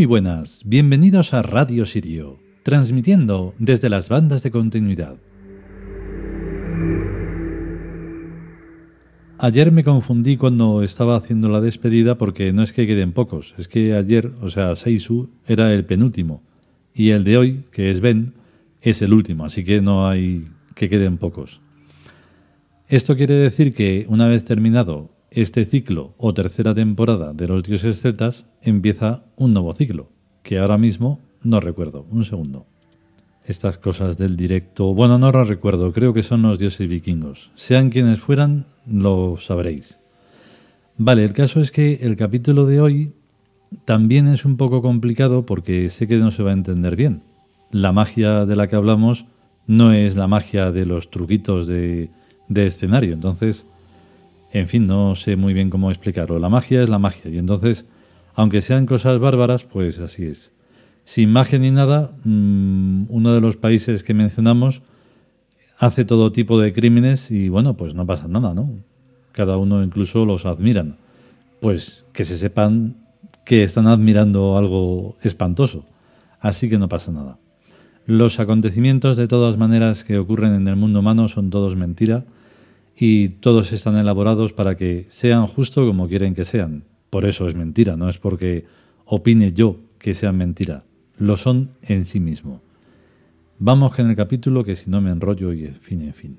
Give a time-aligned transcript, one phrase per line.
[0.00, 5.16] Muy buenas, bienvenidos a Radio Sirio, transmitiendo desde las bandas de continuidad.
[9.36, 13.68] Ayer me confundí cuando estaba haciendo la despedida porque no es que queden pocos, es
[13.68, 16.42] que ayer, o sea, Seisu era el penúltimo
[16.94, 18.32] y el de hoy, que es Ben,
[18.80, 21.60] es el último, así que no hay que queden pocos.
[22.88, 28.00] Esto quiere decir que una vez terminado este ciclo o tercera temporada de los dioses
[28.00, 30.10] celtas, empieza un nuevo ciclo,
[30.42, 32.06] que ahora mismo no recuerdo.
[32.10, 32.66] Un segundo.
[33.44, 37.50] Estas cosas del directo, bueno, no lo recuerdo, creo que son los dioses vikingos.
[37.54, 39.98] Sean quienes fueran, lo sabréis.
[40.98, 43.12] Vale, el caso es que el capítulo de hoy
[43.84, 47.22] también es un poco complicado porque sé que no se va a entender bien.
[47.70, 49.26] La magia de la que hablamos
[49.66, 52.10] no es la magia de los truquitos de,
[52.48, 53.64] de escenario, entonces
[54.52, 56.38] en fin, no sé muy bien cómo explicarlo.
[56.38, 57.86] La magia es la magia y entonces,
[58.34, 60.52] aunque sean cosas bárbaras, pues así es.
[61.04, 64.82] Sin magia ni nada, mm, uno de los países que mencionamos
[65.78, 68.70] hace todo tipo de crímenes y bueno, pues no pasa nada, ¿no?
[69.32, 70.96] Cada uno incluso los admiran.
[71.60, 72.96] Pues que se sepan
[73.44, 75.84] que están admirando algo espantoso.
[76.40, 77.38] Así que no pasa nada.
[78.06, 82.24] Los acontecimientos de todas maneras que ocurren en el mundo humano son todos mentira
[83.02, 86.84] y todos están elaborados para que sean justo como quieren que sean.
[87.08, 88.66] Por eso es mentira, no es porque
[89.06, 90.84] opine yo que sean mentira,
[91.18, 92.60] lo son en sí mismo.
[93.58, 96.38] Vamos en el capítulo que si no me enrollo y en fin, en fin.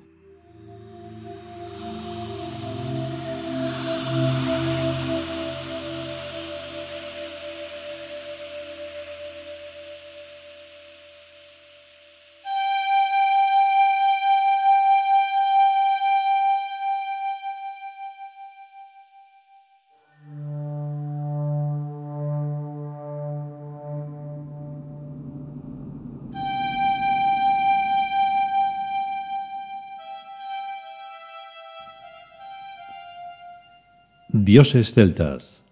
[34.34, 35.66] Dioses celtas.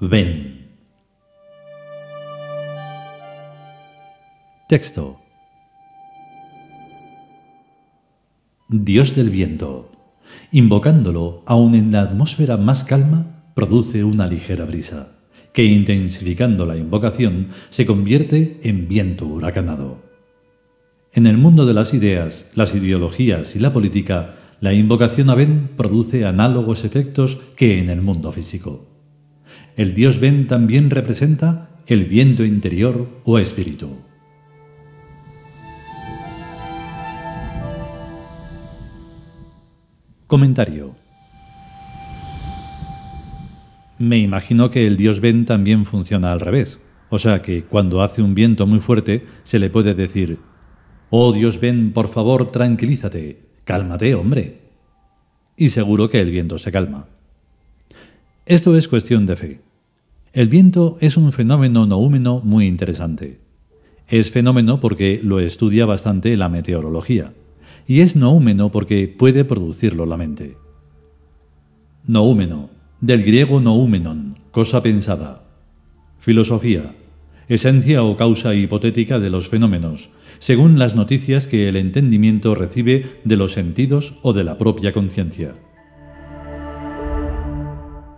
[0.00, 0.70] Ven.
[4.70, 5.20] Texto.
[8.70, 9.92] Dios del viento.
[10.50, 15.12] Invocándolo, aun en la atmósfera más calma, produce una ligera brisa,
[15.52, 20.05] que intensificando la invocación se convierte en viento huracanado.
[21.16, 25.70] En el mundo de las ideas, las ideologías y la política, la invocación a Ben
[25.74, 28.86] produce análogos efectos que en el mundo físico.
[29.76, 33.96] El dios Ben también representa el viento interior o espíritu.
[40.26, 40.96] Comentario.
[43.98, 46.78] Me imagino que el dios Ben también funciona al revés,
[47.08, 50.38] o sea que cuando hace un viento muy fuerte se le puede decir
[51.10, 53.42] Oh Dios, ven, por favor, tranquilízate.
[53.64, 54.60] Cálmate, hombre.
[55.56, 57.06] Y seguro que el viento se calma.
[58.44, 59.60] Esto es cuestión de fe.
[60.32, 63.40] El viento es un fenómeno noúmeno muy interesante.
[64.08, 67.32] Es fenómeno porque lo estudia bastante la meteorología.
[67.88, 70.56] Y es noúmeno porque puede producirlo la mente.
[72.06, 72.70] Noúmeno,
[73.00, 75.44] del griego noúmenon, cosa pensada.
[76.18, 76.94] Filosofía,
[77.48, 83.36] esencia o causa hipotética de los fenómenos, según las noticias que el entendimiento recibe de
[83.36, 85.54] los sentidos o de la propia conciencia.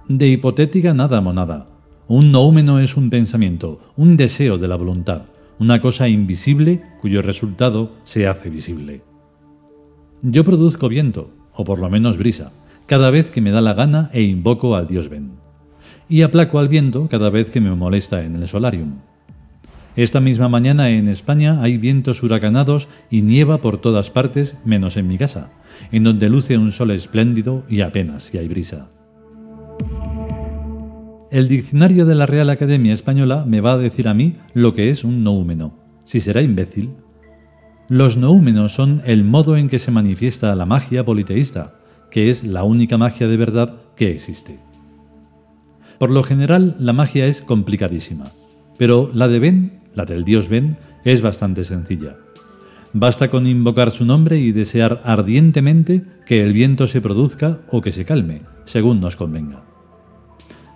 [0.08, 1.68] De hipotética nada monada.
[2.06, 5.26] Un noúmeno es un pensamiento, un deseo de la voluntad,
[5.58, 9.02] una cosa invisible cuyo resultado se hace visible.
[10.22, 12.52] Yo produzco viento, o por lo menos brisa,
[12.86, 15.32] cada vez que me da la gana e invoco al dios Ben.
[16.08, 19.00] Y aplaco al viento cada vez que me molesta en el solarium.
[19.98, 25.08] Esta misma mañana en España hay vientos huracanados y nieva por todas partes menos en
[25.08, 25.50] mi casa,
[25.90, 28.92] en donde luce un sol espléndido y apenas si hay brisa.
[31.32, 34.90] El diccionario de la Real Academia Española me va a decir a mí lo que
[34.90, 36.94] es un noúmeno, si será imbécil.
[37.88, 41.74] Los noúmenos son el modo en que se manifiesta la magia politeísta,
[42.12, 44.60] que es la única magia de verdad que existe.
[45.98, 48.26] Por lo general, la magia es complicadísima,
[48.76, 52.16] pero la de Ben la del dios Ben, es bastante sencilla.
[52.92, 57.92] Basta con invocar su nombre y desear ardientemente que el viento se produzca o que
[57.92, 59.64] se calme, según nos convenga.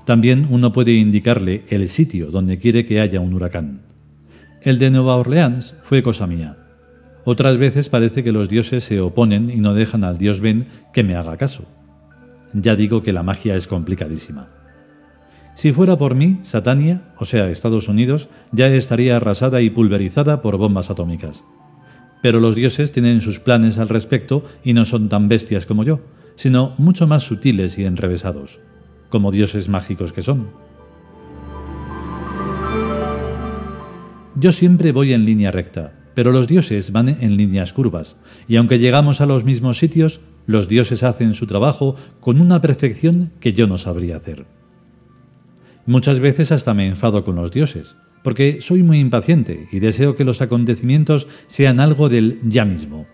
[0.05, 3.83] También uno puede indicarle el sitio donde quiere que haya un huracán.
[4.61, 6.57] El de Nueva Orleans fue cosa mía.
[7.25, 11.05] Otras veces parece que los dioses se oponen y no dejan al dios Ben que
[11.05, 11.65] me haga caso.
[12.53, 14.49] ya digo que la magia es complicadísima.
[15.55, 20.57] Si fuera por mí, Satania, o sea, Estados Unidos, ya estaría arrasada y pulverizada por
[20.57, 21.45] bombas atómicas.
[22.23, 26.01] Pero los dioses tienen sus planes al respecto y no son tan bestias como yo,
[26.37, 28.61] sino mucho más sutiles y enrevesados,
[29.11, 30.49] como dioses mágicos que son.
[34.35, 38.17] Yo siempre voy en línea recta, pero los dioses van en líneas curvas,
[38.49, 43.33] y aunque llegamos a los mismos sitios, los dioses hacen su trabajo con una perfección
[43.39, 44.47] que yo no sabría hacer.
[45.87, 50.25] Muchas veces hasta me enfado con los dioses, porque soy muy impaciente y deseo que
[50.25, 53.07] los acontecimientos sean algo del ya mismo.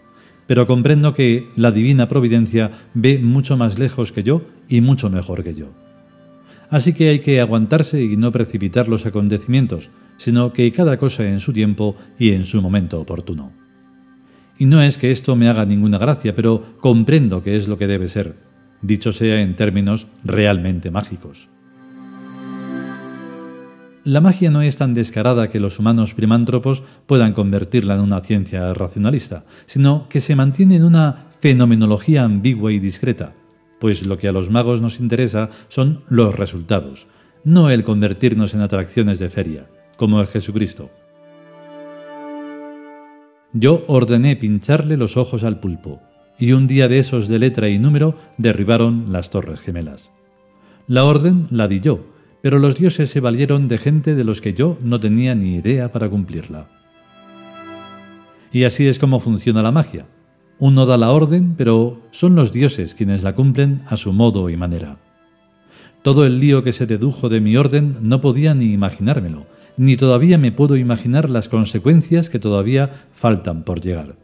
[0.47, 5.43] Pero comprendo que la divina providencia ve mucho más lejos que yo y mucho mejor
[5.43, 5.73] que yo.
[6.71, 9.89] Así que hay que aguantarse y no precipitar los acontecimientos,
[10.19, 13.53] sino que cada cosa en su tiempo y en su momento oportuno.
[14.59, 17.87] Y no es que esto me haga ninguna gracia, pero comprendo que es lo que
[17.87, 18.37] debe ser,
[18.83, 21.49] dicho sea en términos realmente mágicos.
[24.09, 28.73] La magia no es tan descarada que los humanos primántropos puedan convertirla en una ciencia
[28.73, 33.35] racionalista, sino que se mantiene en una fenomenología ambigua y discreta,
[33.79, 37.07] pues lo que a los magos nos interesa son los resultados,
[37.45, 39.67] no el convertirnos en atracciones de feria,
[39.99, 40.89] como es Jesucristo.
[43.53, 46.01] Yo ordené pincharle los ojos al pulpo,
[46.39, 50.13] y un día de esos de letra y número derribaron las torres gemelas.
[50.87, 54.55] La orden la di yo, pero los dioses se valieron de gente de los que
[54.55, 56.69] yo no tenía ni idea para cumplirla.
[58.53, 60.07] Y así es como funciona la magia.
[60.59, 64.57] Uno da la orden, pero son los dioses quienes la cumplen a su modo y
[64.57, 64.99] manera.
[66.03, 69.47] Todo el lío que se dedujo de mi orden no podía ni imaginármelo,
[69.77, 74.17] ni todavía me puedo imaginar las consecuencias que todavía faltan por llegar.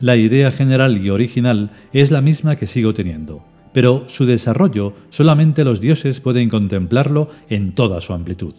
[0.00, 5.64] La idea general y original es la misma que sigo teniendo, pero su desarrollo solamente
[5.64, 8.54] los dioses pueden contemplarlo en toda su amplitud.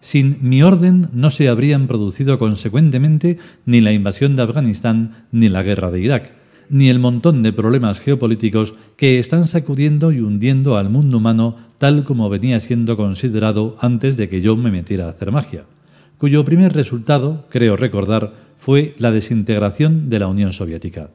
[0.00, 5.62] Sin mi orden no se habrían producido consecuentemente ni la invasión de Afganistán ni la
[5.62, 6.32] guerra de Irak,
[6.70, 12.04] ni el montón de problemas geopolíticos que están sacudiendo y hundiendo al mundo humano tal
[12.04, 15.64] como venía siendo considerado antes de que yo me metiera a hacer magia,
[16.16, 21.10] cuyo primer resultado, creo recordar, fue la desintegración de la Unión Soviética.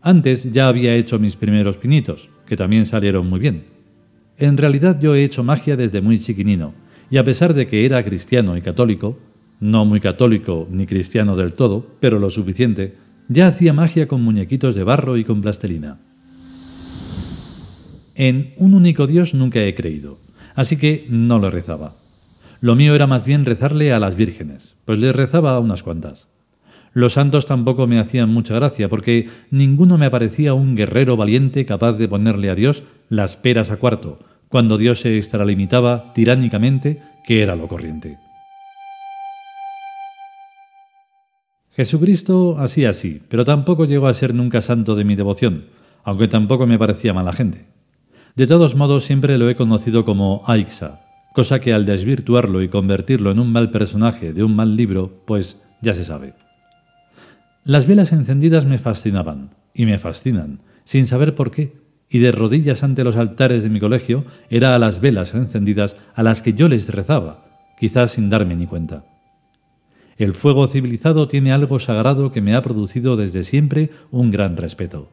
[0.00, 3.64] Antes ya había hecho mis primeros pinitos, que también salieron muy bien.
[4.36, 6.72] En realidad yo he hecho magia desde muy chiquinino,
[7.10, 9.18] y a pesar de que era cristiano y católico,
[9.60, 12.94] no muy católico ni cristiano del todo, pero lo suficiente,
[13.28, 15.98] ya hacía magia con muñequitos de barro y con plastelina.
[18.14, 20.18] En un único Dios nunca he creído,
[20.54, 21.94] así que no le rezaba.
[22.60, 26.28] Lo mío era más bien rezarle a las vírgenes, pues le rezaba a unas cuantas.
[26.98, 31.92] Los santos tampoco me hacían mucha gracia, porque ninguno me parecía un guerrero valiente capaz
[31.92, 37.54] de ponerle a Dios las peras a cuarto, cuando Dios se extralimitaba tiránicamente, que era
[37.54, 38.18] lo corriente.
[41.70, 45.66] Jesucristo así así, pero tampoco llegó a ser nunca santo de mi devoción,
[46.02, 47.66] aunque tampoco me parecía mala gente.
[48.34, 51.02] De todos modos, siempre lo he conocido como Aixa,
[51.32, 55.60] cosa que al desvirtuarlo y convertirlo en un mal personaje de un mal libro, pues
[55.80, 56.47] ya se sabe.
[57.64, 61.76] Las velas encendidas me fascinaban, y me fascinan, sin saber por qué,
[62.08, 66.22] y de rodillas ante los altares de mi colegio era a las velas encendidas a
[66.22, 67.44] las que yo les rezaba,
[67.78, 69.04] quizás sin darme ni cuenta.
[70.16, 75.12] El fuego civilizado tiene algo sagrado que me ha producido desde siempre un gran respeto.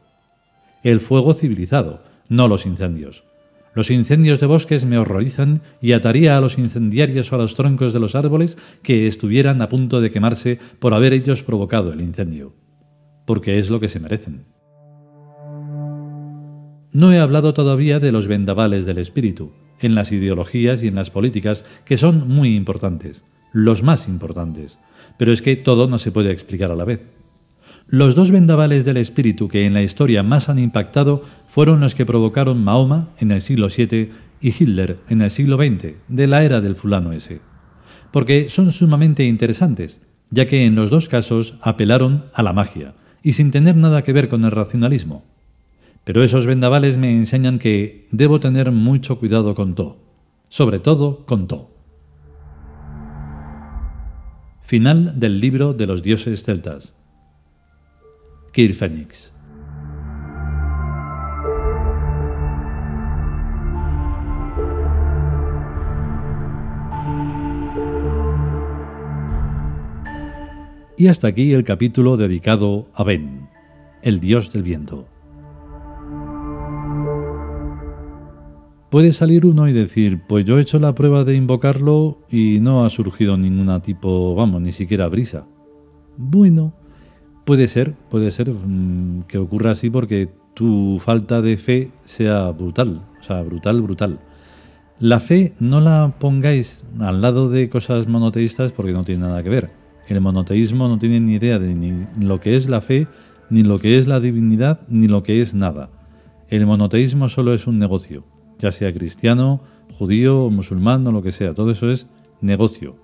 [0.82, 3.24] El fuego civilizado, no los incendios.
[3.76, 8.00] Los incendios de bosques me horrorizan y ataría a los incendiarios a los troncos de
[8.00, 12.54] los árboles que estuvieran a punto de quemarse por haber ellos provocado el incendio.
[13.26, 14.46] Porque es lo que se merecen.
[16.90, 21.10] No he hablado todavía de los vendavales del espíritu, en las ideologías y en las
[21.10, 24.78] políticas, que son muy importantes, los más importantes,
[25.18, 27.02] pero es que todo no se puede explicar a la vez.
[27.88, 32.04] Los dos vendavales del espíritu que en la historia más han impactado fueron los que
[32.04, 36.60] provocaron Mahoma en el siglo VII y Hitler en el siglo XX, de la era
[36.60, 37.40] del fulano ese.
[38.10, 40.00] Porque son sumamente interesantes,
[40.30, 44.12] ya que en los dos casos apelaron a la magia, y sin tener nada que
[44.12, 45.24] ver con el racionalismo.
[46.02, 49.98] Pero esos vendavales me enseñan que debo tener mucho cuidado con todo,
[50.48, 51.70] sobre todo con todo.
[54.60, 56.95] Final del libro de los dioses celtas.
[58.56, 59.34] Kir Phoenix.
[70.96, 73.46] Y hasta aquí el capítulo dedicado a Ben.
[74.00, 75.06] el dios del viento.
[78.90, 82.86] Puede salir uno y decir, pues yo he hecho la prueba de invocarlo y no
[82.86, 85.46] ha surgido ninguna tipo, vamos, ni siquiera brisa.
[86.16, 86.72] Bueno,
[87.46, 93.02] puede ser, puede ser mm, que ocurra así porque tu falta de fe sea brutal,
[93.20, 94.18] o sea, brutal, brutal.
[94.98, 99.48] La fe no la pongáis al lado de cosas monoteístas porque no tiene nada que
[99.48, 99.70] ver.
[100.08, 103.06] El monoteísmo no tiene ni idea de lo que es la fe,
[103.48, 105.90] ni lo que es la divinidad, ni lo que es nada.
[106.48, 108.24] El monoteísmo solo es un negocio,
[108.58, 109.62] ya sea cristiano,
[109.98, 111.54] judío, musulmán o lo que sea.
[111.54, 112.06] Todo eso es
[112.40, 112.96] negocio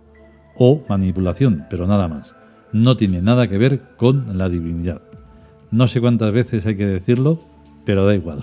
[0.56, 2.34] o manipulación, pero nada más.
[2.72, 5.02] No tiene nada que ver con la divinidad.
[5.70, 7.40] No sé cuántas veces hay que decirlo,
[7.84, 8.40] pero da igual.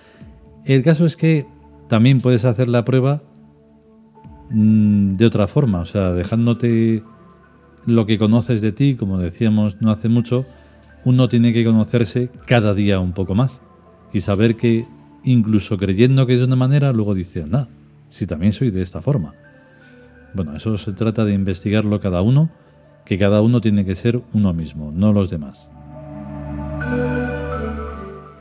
[0.64, 1.46] El caso es que
[1.88, 3.22] también puedes hacer la prueba
[4.50, 7.02] mm, de otra forma, o sea, dejándote
[7.86, 10.46] lo que conoces de ti, como decíamos no hace mucho,
[11.04, 13.60] uno tiene que conocerse cada día un poco más
[14.12, 14.86] y saber que
[15.22, 17.68] incluso creyendo que es de una manera, luego dice, anda,
[18.08, 19.34] si también soy de esta forma.
[20.34, 22.50] Bueno, eso se trata de investigarlo cada uno,
[23.04, 25.70] que cada uno tiene que ser uno mismo, no los demás.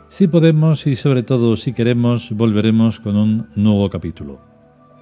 [0.08, 4.40] Si podemos y sobre todo si queremos, volveremos con un nuevo capítulo.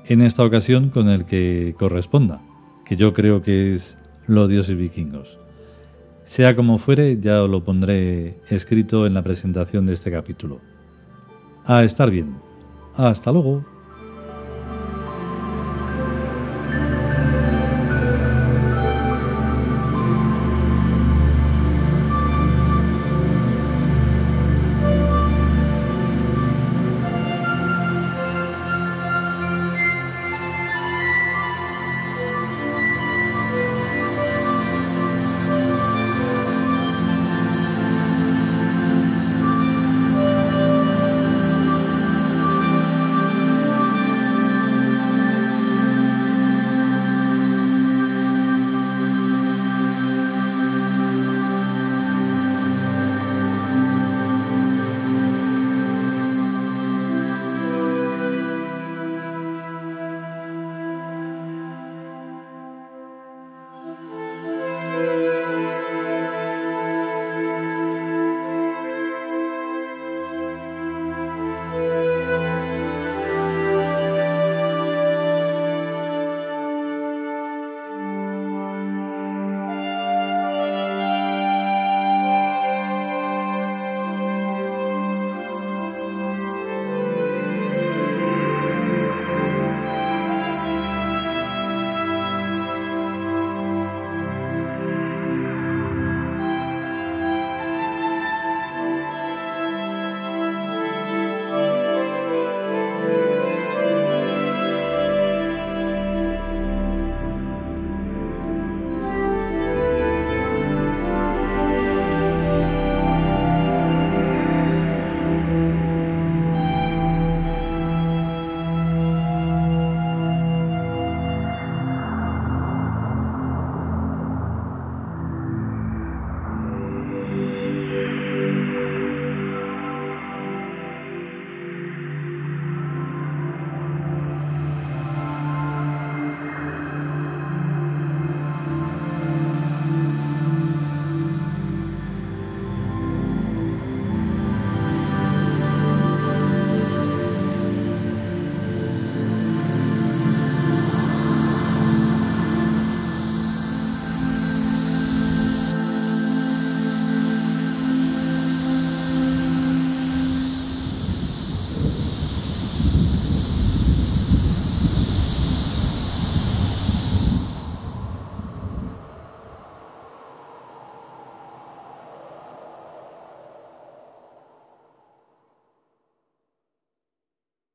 [0.05, 2.41] En esta ocasión con el que corresponda,
[2.85, 5.37] que yo creo que es los dioses vikingos.
[6.23, 10.59] Sea como fuere, ya lo pondré escrito en la presentación de este capítulo.
[11.65, 12.37] A estar bien.
[12.95, 13.65] Hasta luego.